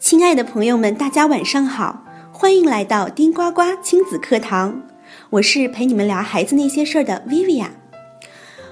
[0.00, 4.80] 亲爱的朋友们，大家晚上好，欢迎来到丁呱呱亲子课堂。
[5.28, 7.70] 我是陪你们聊孩子那些事儿的 Vivian。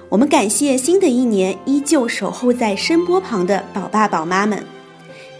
[0.07, 4.63] 我们感谢新的一年依旧守候在声波旁的宝爸宝妈们。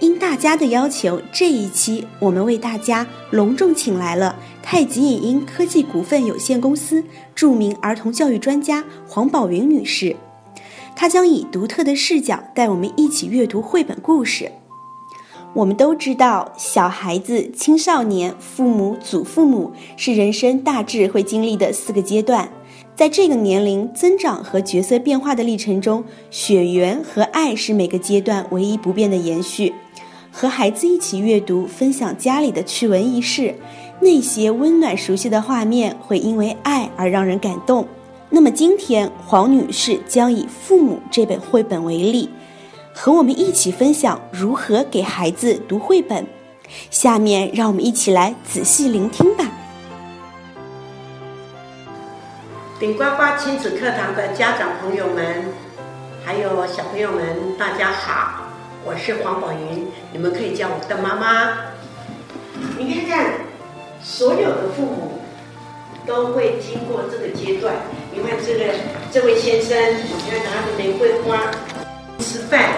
[0.02, 7.02] 应大家的要求，这一期我们为大家隆重请来了太极影音科技股份有限公司
[7.34, 10.14] 著名儿童教育专家黄宝云女士。
[10.98, 14.52] 她将以独特的视角带我们一起阅读绘本故事。
[15.58, 22.48] 我们都知道，小孩子、青少年、父母、祖父母是人生大致会经历的四个阶段。
[22.96, 29.74] 在这个年龄增长和角色变化的历程中，血缘和爱是每个阶段唯一不变的延续。
[30.32, 33.56] 和孩子一起阅读，分享家里的趣闻轶事，
[34.00, 37.88] 那些温暖熟悉的画面会因为爱而让人感动。
[38.30, 42.30] 那么今天，黄女士将以《父母》这本绘本为例。
[43.00, 46.26] 和我们一起分享如何给孩子读绘本。
[46.90, 49.46] 下面让我们一起来仔细聆听吧。
[52.80, 55.46] 顶呱呱亲子课堂的家长朋友们，
[56.26, 58.48] 还有小朋友们，大家好，
[58.84, 61.54] 我是黄宝云，你们可以叫我邓妈妈。
[62.80, 63.32] 你看看，
[64.02, 65.22] 所有的父母
[66.04, 67.76] 都会经过这个阶段。
[68.12, 68.74] 你看这个
[69.12, 71.38] 这位先生，你看拿着玫瑰花。
[72.20, 72.74] 吃饭，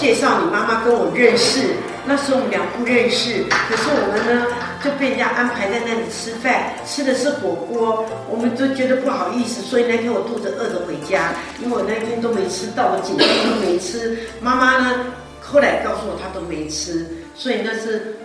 [0.00, 1.60] 介绍你妈妈跟我认识。
[2.06, 4.46] 那时候我们俩不认识，可是我们呢
[4.82, 14.18] 就被人家安排在那里吃饭，吃的是火锅，我们都觉得不好意思，所以那天我肚子饿着回家，因为我那天都没吃到，我几天都没吃。
[14.40, 18.16] 妈妈呢后来告诉我她都没吃，所以那是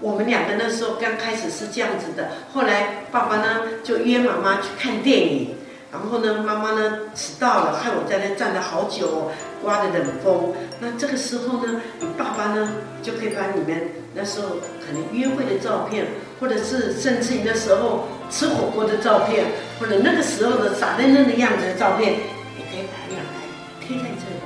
[0.00, 2.30] 我们两个那时候刚开始是这样子的。
[2.54, 5.56] 后来爸爸呢就约妈妈去看电影。
[5.92, 10.54] 然后呢，妈妈呢迟到了，害我在那站了好久，刮着冷风。
[10.78, 14.50] 那这个时候呢，你爸爸呢就可以把你们那时候
[14.86, 16.06] 可能约会的照片，
[16.38, 19.46] 或者是甚至于那时候吃火锅的照片，
[19.80, 23.42] 或者那个时候的傻愣愣的样子的照片，也可以把两来
[23.80, 24.38] 贴在这里。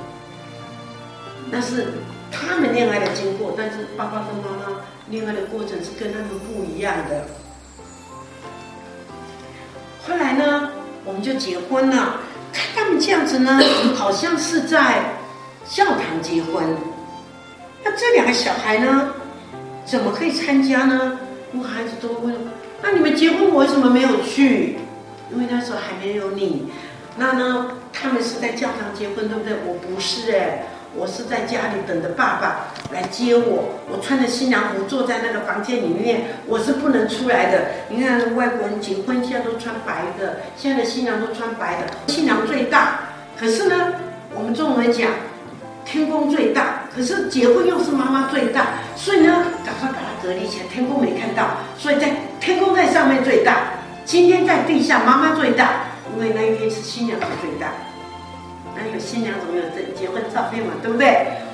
[1.51, 1.85] 那是
[2.31, 7.23] 他们恋爱的经过，但是爸爸跟妈妈恋爱的过程是跟他们不一样的。
[10.07, 10.44] 后来呢？
[11.25, 12.19] 就结婚了，
[12.53, 13.59] 看他们这样子呢，
[13.97, 15.15] 好像是在
[15.67, 16.63] 教堂结婚。
[17.83, 19.09] 那这两个小孩呢，
[19.83, 21.17] 怎么可以参加呢？
[21.51, 22.35] 我孩子都问：
[22.83, 24.77] 那你们结婚我为什么没有去？
[25.31, 26.67] 因为那时候还没有你。
[27.17, 29.53] 那呢，他们是在教堂结婚，对不对？
[29.65, 30.65] 我不是哎。
[30.97, 37.65] 我是在家里等着爸爸来接我，我穿着新娘服坐在那个房间里面，我是不能出来的。
[37.89, 42.99] 你看外国人结婚现在都穿白的，现在的新娘都穿白的，新娘最大。
[43.37, 43.93] 可是呢，
[44.33, 45.11] 我们中文讲
[45.83, 53.63] 天宫最大，可是结婚又是妈妈最大，所以呢，赶快把它隔离起来，天宫没看到，所以在天宫在上面最大，
[54.05, 55.81] 今天在地下妈妈最大，
[56.15, 57.67] 因为那一天是新娘子最大。
[58.75, 61.07] 那有新娘总有这结婚照片嘛，对不对？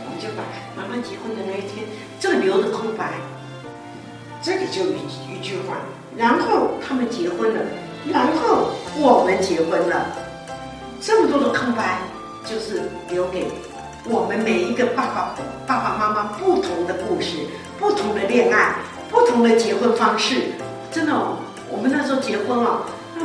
[0.03, 0.41] 我们就把
[0.75, 1.85] 妈妈结婚的那一天，
[2.19, 3.13] 这留着空白，
[4.41, 5.77] 这里就一一句话，
[6.17, 7.61] 然后他们结婚了，
[8.11, 10.07] 然后我们结婚了，
[10.99, 11.99] 这么多的空白，
[12.43, 13.47] 就是留给
[14.09, 15.35] 我们每一个爸爸、
[15.67, 17.37] 爸爸妈妈不同的故事、
[17.79, 18.77] 不同的恋爱、
[19.11, 20.53] 不同的结婚方式。
[20.91, 21.13] 真的，
[21.69, 22.65] 我们那时候结婚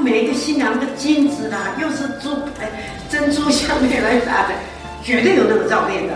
[0.01, 2.31] 每一个新娘的金子啦，又是珠
[2.61, 2.71] 哎
[3.11, 4.55] 珍珠项链来打的，
[5.03, 6.15] 绝对有那个照片的。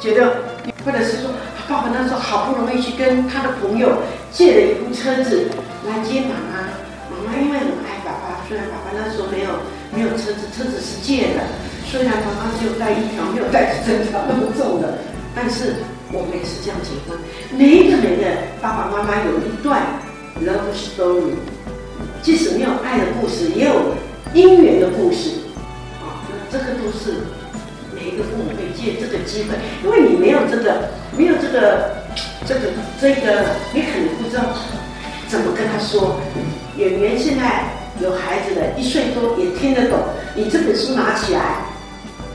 [0.00, 0.42] 觉得
[0.84, 1.30] 或者是说，
[1.68, 3.98] 爸爸那时候好不容易去跟他的朋友
[4.30, 5.48] 借了一部车子
[5.86, 6.68] 来接妈妈。
[7.10, 9.50] 妈妈因为很爱爸爸，虽然爸爸那时候没有
[9.92, 11.42] 没有车子，车子是借的。
[11.86, 14.98] 虽然妈妈只有带一条，没有带整条那么重的，
[15.34, 15.76] 但是
[16.12, 17.18] 我们也是这样结婚。
[17.58, 18.24] 每一个人的
[18.60, 19.82] 爸爸妈妈有一段
[20.40, 21.34] love story。
[22.28, 23.94] 即使没有爱的故事，也有
[24.34, 25.30] 姻缘的故事，
[25.96, 27.24] 啊，那这个都是
[27.96, 32.04] 每一个父母可以借这个机会，因为你没有这个，没有这个，
[32.44, 32.60] 这个
[33.00, 34.44] 这个，你可能不知道
[35.26, 36.20] 怎么跟他说。
[36.76, 37.64] 演员现在
[37.98, 39.98] 有孩子了，一岁多也听得懂。
[40.36, 41.64] 你这本书拿起来，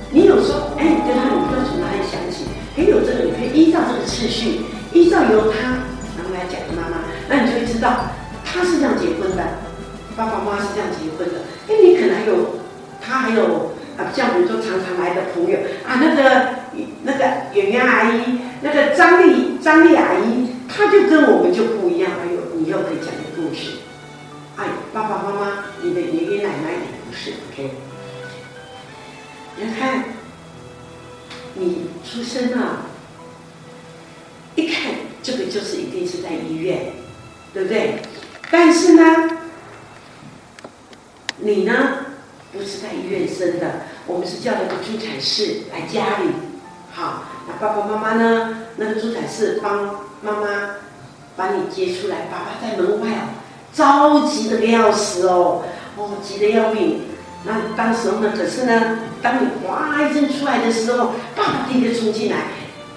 [0.09, 5.85] 你有时候哎，你跟他，你不知道从哪里想起，哎，有这个，你可以依照这个次序，依照由他
[6.17, 6.97] 然后来讲给妈妈，
[7.29, 8.09] 那你就会知道
[8.43, 9.22] 他是这样结婚的。
[10.15, 12.59] 爸爸妈妈是这样结婚的，哎，你可能有，
[13.01, 15.57] 他还有啊，像比如说常常来的朋友。
[15.87, 16.49] 啊，那个
[17.03, 23.77] 那个演员阿姨，那个张丽张丽阿姨，她就跟我们就不一样，哎呦你又可以讲个故事，
[24.57, 26.77] 哎，爸爸妈妈，你的爷爷奶奶也
[27.07, 27.71] 不是，OK，
[29.57, 30.03] 你看，
[31.55, 32.85] 你出生了，
[34.55, 36.93] 一看这个就是一定是在医院，
[37.53, 37.95] 对不对？
[38.49, 39.32] 但是呢，
[41.43, 41.73] 你呢
[42.51, 46.29] 不是在医院生的，我们是叫了个助产士来家里，
[46.91, 50.47] 好，那爸爸妈妈呢，那个助产士帮妈妈
[51.35, 53.27] 把你接出来，爸爸在门外哦，
[53.73, 55.63] 着急的要死哦，
[55.97, 57.01] 哦，急得要命。
[57.45, 62.37] 那当时候呢，可是呢，当你哇一声出来的时候，爸爸第一个冲进来，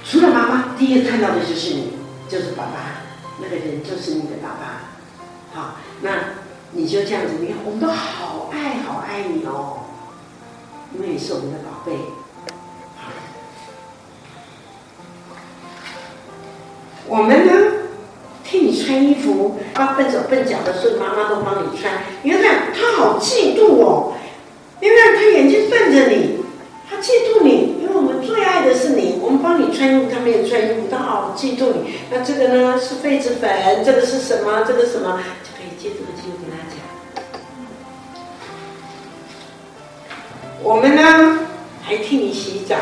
[0.04, 1.94] 除了妈妈，第一个看到的就是你，
[2.28, 3.02] 就是爸爸，
[3.40, 4.82] 那个人就是你的爸爸。
[5.52, 6.10] 好，那
[6.72, 9.78] 你就这样子，你看，我们都好爱好爱你哦，
[10.94, 11.92] 因为你是我们的宝贝。
[17.08, 17.52] 我们呢，
[18.44, 21.92] 替你穿衣服，啊，笨手笨脚的，所以妈妈都帮你穿。
[22.22, 24.12] 你看，他好嫉妒哦。
[24.78, 26.40] 因为他眼睛瞪着你，
[26.90, 31.94] 他嫉妒你，因为我们最爱的是你，我们帮你穿衣服，他没有穿衣服，他好嫉妒你。
[32.10, 34.64] 那这个呢是痱子粉，这个是什么？
[34.66, 35.22] 这个什么？
[35.42, 36.45] 就可以借这个机会
[40.66, 41.38] 我们呢
[41.80, 42.74] 还替你洗澡，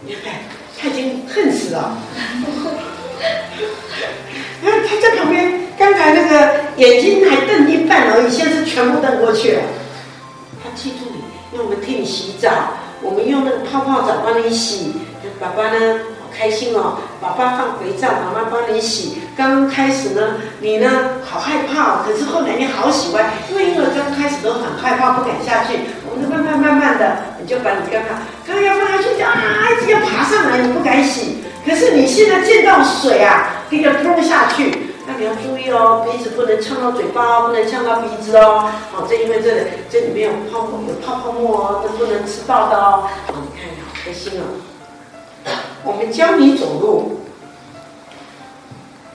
[0.00, 0.32] 你看
[0.80, 1.98] 他已经恨死了。
[4.64, 9.62] 他在旁边，刚才那个眼睛还瞪一半而已，现在是全部瞪过去了。
[10.64, 11.18] 他记住你，
[11.52, 12.48] 因为我们替你洗澡，
[13.02, 14.94] 我们用那个泡泡澡帮你洗。
[15.38, 19.18] 爸爸呢，好开心哦，爸爸放肥皂，妈妈帮你洗。
[19.36, 25.78] 刚开始呢，你呢好害怕，可是后来你好喜欢，因为婴儿刚开始都很害怕，不敢下去。
[26.12, 29.32] 我们慢慢慢慢的，你就把你刚刚刚要放下去，啊，
[29.72, 31.42] 一直要爬上来，你不敢洗。
[31.64, 34.88] 可是你现在见到水啊，给它泼下去。
[35.06, 38.70] 那你要注意哦，鼻子不能呛到嘴巴，不能呛到鼻子哦。
[38.92, 43.08] 好，这因为这里这里面有泡沫，有泡泡沫哦，这不能吃到的哦。
[43.26, 44.44] 好，你看，好开心哦。
[45.82, 47.20] 我们教你走路，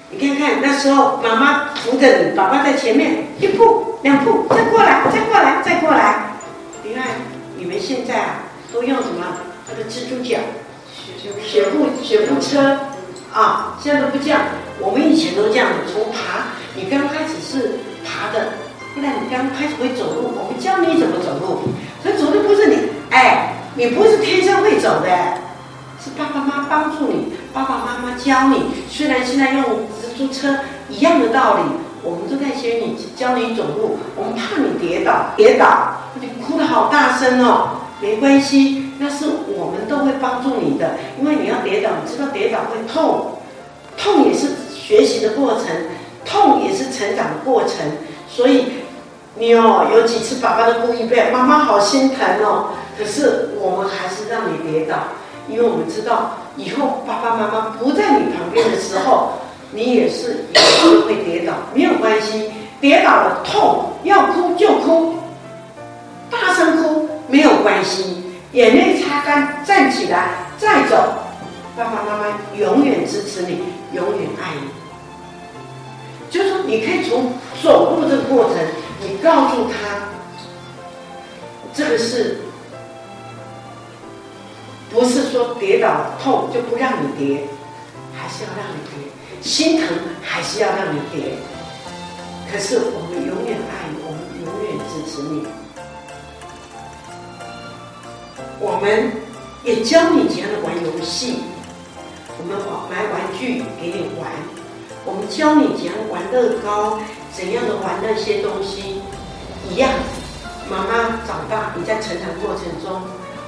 [0.09, 6.23] 你看看那时候妈妈扶着你，爸爸在前面，一步两步，再过来，再过来，再过来。
[6.97, 7.11] 你看
[7.59, 8.39] 你们现在啊，
[8.73, 9.23] 都用什么？
[9.69, 10.39] 那个蜘蛛脚，
[11.45, 12.79] 雪步雪步车
[13.31, 14.41] 啊，现在都不这样。
[14.79, 18.53] 我们以前都这样子，从爬，你刚开始是爬的，
[18.95, 21.69] 后来你刚开始会走路，我们教你怎么走路。
[22.01, 22.77] 所以走路不是你，
[23.11, 25.07] 哎，你不是天生会走的，
[26.03, 28.71] 是爸爸妈妈帮助你，爸爸妈妈教你。
[28.89, 29.63] 虽然现在用
[30.01, 30.57] 蜘蛛车
[30.89, 31.61] 一样的道理，
[32.07, 43.39] 我们都在学你教你走路，我们怕你跌倒，跌倒，你哭得好大声哦，没关系，那是我们都会帮助你的，因为你要跌倒，你知道跌倒会痛，
[43.97, 44.47] 痛也是。
[44.87, 45.65] 学习的过程，
[46.23, 47.91] 痛也是成长的过程，
[48.29, 48.67] 所以
[49.35, 52.69] 你哦，有几次爸爸都故意背，妈妈好心疼哦。
[52.97, 54.95] 可是我们还是让你跌倒，
[55.49, 59.33] 因为我们知道以后爸爸妈妈不在你旁边的时候，
[59.71, 65.15] 你也是有时会跌倒，没有关系，跌倒了痛要哭就哭，
[66.29, 68.23] 大声哭没有关系，
[68.53, 71.13] 眼泪擦干，站起来再走。
[71.75, 72.25] 爸爸妈妈
[72.57, 73.59] 永远支持你，
[73.93, 74.69] 永远爱你。
[76.29, 77.31] 就是说，你可以从
[77.61, 78.57] 走路这个过程，
[79.01, 80.07] 你告诉他，
[81.73, 82.39] 这个是，
[84.91, 85.89] 不是说跌倒
[86.21, 87.43] 痛就不让你跌，
[88.13, 89.11] 还是要让你跌，
[89.41, 89.87] 心疼
[90.21, 91.33] 还是要让你跌。
[92.51, 95.45] 可是我们永远爱你，我们永远支持你。
[98.59, 99.11] 我们
[99.63, 101.43] 也教你怎样的玩游戏。
[102.39, 104.29] 我们玩买玩具给你玩，
[105.03, 106.99] 我们教你怎样玩乐高，
[107.33, 109.01] 怎样的玩那些东西，
[109.69, 109.89] 一样。
[110.69, 113.01] 妈妈长大，你在成长过程中，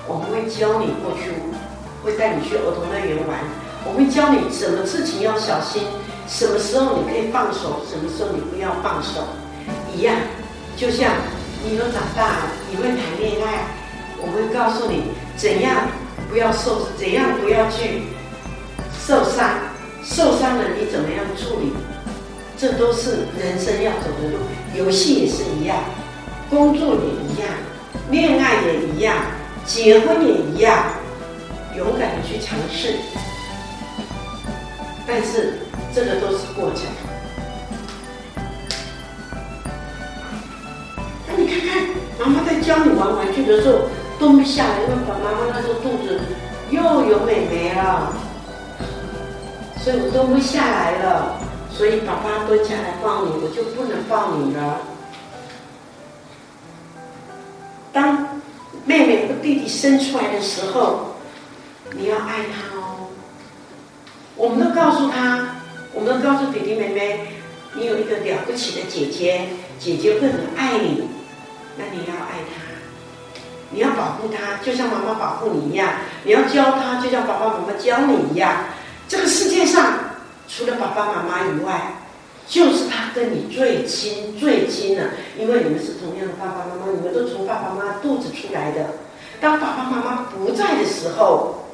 [0.08, 1.36] 我们会教你过去，
[2.04, 3.40] 会带你去儿童乐园玩，
[3.86, 5.84] 我会教你什么事情要小心，
[6.28, 9.24] 什么时候你可以放手，什么时候你不要放手，
[9.96, 10.16] 一样。
[10.76, 11.12] 就像
[11.64, 13.66] 你都长大了，你会谈恋爱，
[14.22, 15.04] 我会告诉你
[15.36, 15.88] 怎样
[16.30, 18.04] 不要受，怎样不要去。
[19.06, 19.50] 受伤，
[20.04, 21.74] 受伤了你怎么样处理？
[22.58, 24.38] 这都是人生要走的路。
[24.76, 25.78] 游戏也是一样，
[26.50, 27.50] 工作也一样，
[28.12, 29.16] 恋爱也一样，
[29.66, 30.78] 结婚也一样，
[31.76, 32.96] 勇敢的去尝试。
[35.12, 35.58] 但是
[35.92, 36.86] 这个都是过程。
[41.28, 41.88] 那你看看，
[42.20, 43.90] 妈妈在教你玩玩具的时候
[44.20, 46.20] 蹲不下来，因为爸妈妈那时候肚子
[46.70, 48.14] 又有美眉了。
[49.82, 51.40] 所以我蹲不下来了，
[51.72, 54.78] 所以爸爸蹲下来抱你，我就不能抱你了。
[57.92, 58.40] 当
[58.86, 61.16] 妹妹和弟弟生出来的时候，
[61.94, 62.69] 你要爱他。
[64.40, 65.58] 我们都告诉他，
[65.94, 67.28] 我们都告诉弟弟妹妹，
[67.74, 69.42] 你有一个了不起的姐姐，
[69.78, 71.04] 姐姐会很爱你，
[71.76, 72.64] 那你要爱她，
[73.70, 75.90] 你要保护她，就像妈妈保护你一样；
[76.24, 78.64] 你要教她，就像爸爸妈妈教你一样。
[79.10, 79.94] 这个世界上，
[80.48, 81.96] 除了爸爸妈妈以外，
[82.48, 85.04] 就是他跟你最亲最亲了，
[85.38, 88.86] 因为你们是同样的爸爸妈妈，你们都从爸爸妈妈肚子出来的。
[89.42, 91.66] 当爸爸妈妈不在的时候，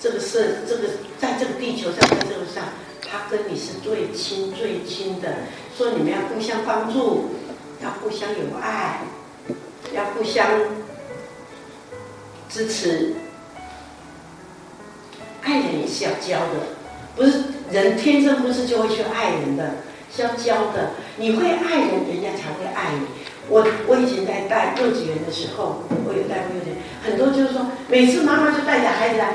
[0.00, 0.84] 这个是这个
[1.18, 2.64] 在这个地球上，在这个上，
[3.02, 5.28] 他跟你是最亲最亲的。
[5.76, 7.30] 说你们要互相帮助，
[7.82, 9.00] 要互相有爱，
[9.92, 10.46] 要互相
[12.48, 13.14] 支持。
[15.42, 16.78] 爱人也是要教的。
[17.16, 19.76] 不是人天生不是就会去爱人的，
[20.14, 20.90] 是要教的。
[21.16, 23.06] 你会爱人，人家才会爱你。
[23.48, 29.34] 我我以前在带幼稚园的时候，我有带过幼稚园，很多就是说，每次妈妈就带着孩子来，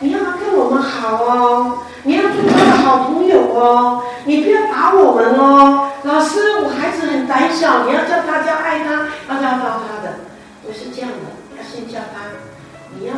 [0.00, 5.90] 你要跟我们好哦，你要做他的好朋友哦，你不要打我们哦。
[6.04, 10.20] 老师，我孩子很胆小，你要叫他叫爱他，要教教他的，
[10.64, 12.30] 不是这样的，要先教他，
[12.96, 13.14] 你要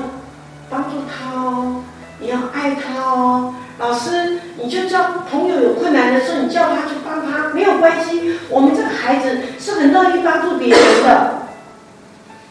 [0.70, 1.82] 帮助他哦，
[2.18, 3.54] 你要爱他哦。
[3.78, 8.38] 老师，你就叫朋友有困难的时候，你叫他去帮他，没有关系。
[8.48, 11.34] 我们这个孩子是很乐意帮助别人的。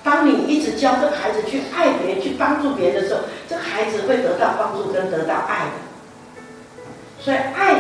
[0.03, 1.08] 当你一直教这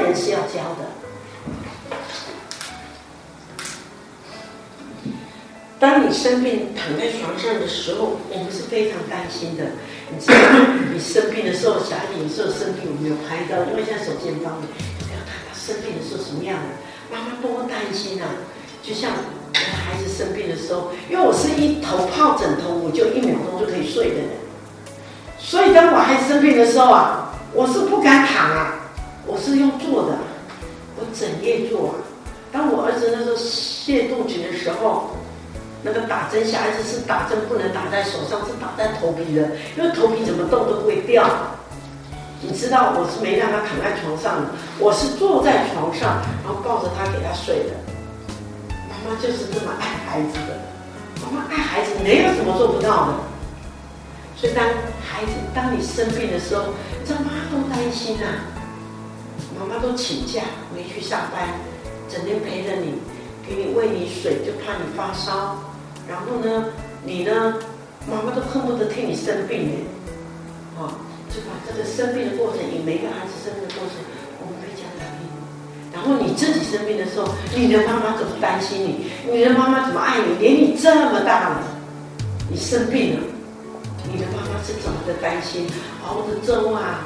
[0.01, 0.89] 人是要教的。
[5.79, 9.63] 当你生病躺在床上的时候，我们是非常担心的。
[10.11, 10.35] 你知道，
[10.91, 14.67] 你生病的时候，小孩子有时候生病，我没有拍到，因为现在手机很方便，
[15.07, 16.67] 不要看他生病的时候什么样的，
[17.09, 18.27] 妈妈多担心啊！
[18.83, 24.29] 就像我孩子生病的时候，因为我是一头泡枕头，我就一秒钟就可以睡的人，
[25.37, 28.78] 所以当我孩子生病的时候啊，我是不敢躺啊，
[29.29, 30.17] 我是用坐的，
[30.97, 31.95] 我整夜坐啊。
[32.51, 35.11] 当我儿子那时候泻肚脐的时候。
[35.81, 41.23] 那个打针，小孩子是打针不能打在手上，是打在头皮的，因为头皮怎么动都不会掉。
[42.41, 47.71] 你知道我是没让他躺在床上的，我是坐在床上，然后抱着他给他睡的。
[48.91, 50.59] 妈妈就是这么爱孩子的，
[51.23, 53.13] 妈妈爱孩子没有什么做不到的。
[54.35, 54.67] 所以当
[54.99, 56.75] 孩子当你生病的时候，
[57.07, 58.27] 这妈都担心啊，
[59.59, 60.41] 妈妈都请假
[60.73, 61.49] 没去上班，
[62.07, 62.93] 整天陪着你，
[63.45, 65.57] 给你喂你水，就怕你发烧。
[66.07, 66.67] 然后呢，
[67.03, 67.55] 你呢，
[68.09, 69.75] 妈妈都恨不得替你生病呢，
[70.79, 70.95] 啊，
[71.29, 73.99] 就把这个生病的过程，以每个孩子生病的过程，
[74.39, 75.27] 我们会讲给你。
[75.91, 79.11] 然后你自己生病的时候，你的妈妈怎么担心你？
[79.29, 80.39] 你的妈妈怎么爱你？
[80.39, 81.63] 连你这么大了，
[82.49, 83.23] 你生病了，
[84.07, 85.67] 你的妈妈是怎么的担心？
[86.07, 87.03] 熬的粥啊，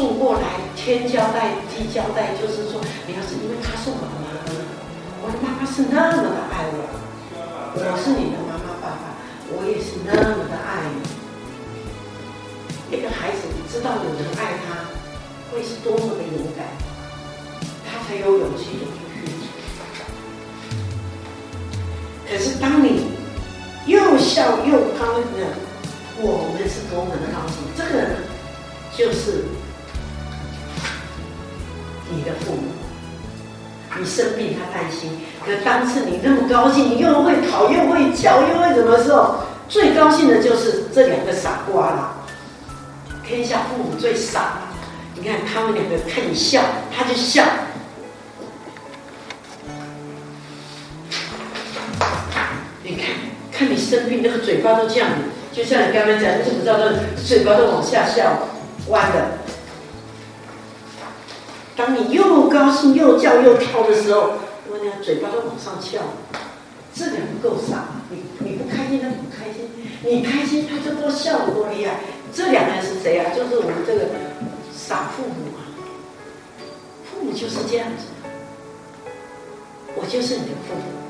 [0.00, 4.40] 送过来，天交代地交代，就是说，你要是因为她是我的妈妈，
[5.20, 6.88] 我的妈妈是那么的爱我。
[7.76, 9.12] 我是你的妈妈、爸爸，
[9.52, 11.04] 我也是那么的爱你。
[12.96, 13.40] 一个孩子
[13.70, 14.88] 知道有人爱他，
[15.52, 16.64] 会是多么的勇敢，
[17.84, 19.36] 他才有勇气走出去。
[22.26, 23.04] 可是当你
[23.84, 25.44] 又笑又高兴的，
[26.16, 27.60] 我们是多么的高兴。
[27.76, 28.24] 这个
[28.96, 29.44] 就是
[32.20, 32.62] 你的父母。
[33.98, 35.10] 你生病，他担心；
[35.44, 39.36] 可当次你那么高兴，你又会跑，又会叫，又会什么时候？
[39.68, 42.16] 最高兴的就是这两个傻瓜了。
[43.24, 44.58] 天下父母最傻，
[45.14, 46.60] 你看他们两个看你笑，
[46.94, 47.44] 他就笑。
[52.82, 53.06] 你看
[53.50, 55.16] 看你生病，那个嘴巴都这样子，
[55.52, 58.48] 就像你刚刚讲，你怎么知道那嘴巴都往下笑，
[58.88, 59.39] 弯的？
[61.76, 64.32] 当你又高兴又叫又跳的时候，
[64.68, 65.98] 姑娘嘴巴都往上翘，
[66.94, 67.88] 这两个够傻。
[68.10, 69.70] 你你不开心他不开心，
[70.04, 72.00] 你开心他就多笑多厉害。
[72.32, 73.32] 这两个人是谁啊？
[73.34, 74.06] 就是我们这个
[74.76, 75.66] 傻父母啊。
[77.04, 78.04] 父母就是这样子，
[79.96, 81.09] 我就是你的父母。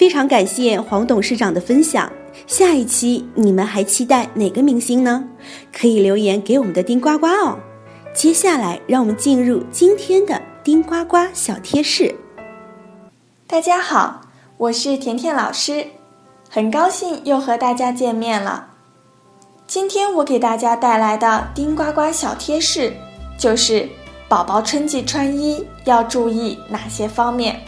[0.00, 2.10] 非常感谢黄董事长的分享。
[2.46, 5.22] 下一期你们还期待哪个明星呢？
[5.70, 7.58] 可以留言给我们的丁呱呱哦。
[8.14, 12.14] 接下来，让我们进入今天的丁呱呱小贴士。
[13.46, 14.22] 大家好，
[14.56, 15.88] 我是甜甜老师，
[16.48, 18.68] 很高兴又和大家见面了。
[19.66, 22.94] 今天我给大家带来的丁呱呱小贴士，
[23.36, 23.86] 就是
[24.30, 27.60] 宝宝春季穿衣要注意哪些方面。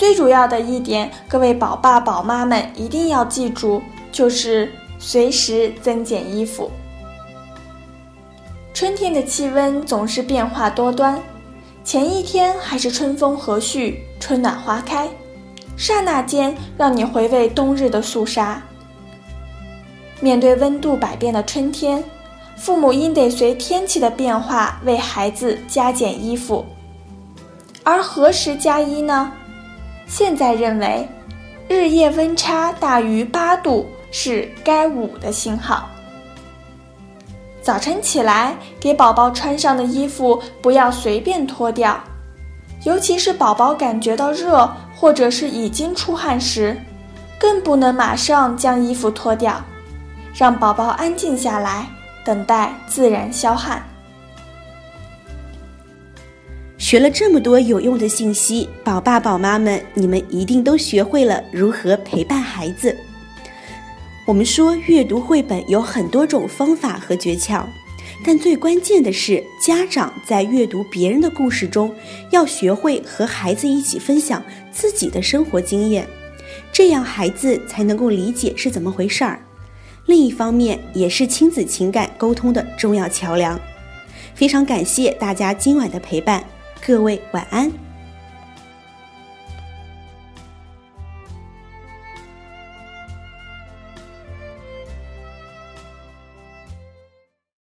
[0.00, 6.70] 最主要的一点，各位宝爸宝妈们一定要记住，就是随时增减衣服。
[8.72, 11.20] 春天的气温总是变化多端，
[11.84, 15.06] 前一天还是春风和煦、春暖花开，
[15.76, 18.62] 刹那间让你回味冬日的肃杀。
[20.18, 22.02] 面对温度百变的春天，
[22.56, 26.64] 父母应得随天气的变化为孩子加减衣服。
[27.84, 29.30] 而何时加衣呢？
[30.10, 31.08] 现在认为，
[31.68, 35.88] 日夜温差大于八度是该捂的信号。
[37.62, 41.96] 早晨起来给宝宝穿上的衣服不要随便脱掉，
[42.82, 46.76] 尤其是宝宝感觉到热或者是已经出汗时，
[47.38, 49.62] 更不能马上将衣服脱掉。
[50.34, 51.86] 让宝宝安静下来，
[52.24, 53.80] 等待自然消汗。
[56.90, 62.96] 学了这么多有用的信息，宝爸宝妈们，你们一定都学会了如何陪伴孩子。
[64.26, 67.64] 我们说阅读绘本有很多种方法和诀窍，
[68.24, 71.94] 但最关键的是，家长在阅读别人的故事中，
[72.32, 74.42] 要学会和孩子一起分享
[74.72, 76.04] 自己的生活经验，
[76.72, 79.40] 这样孩子才能够理解是怎么回事儿。
[80.06, 83.56] 另一方面，也是亲子情感沟通的重要桥梁。
[84.34, 86.42] 非常感谢大家今晚的陪伴，
[86.86, 87.89] 各位晚安。